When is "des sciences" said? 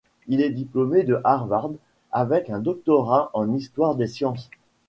3.93-4.49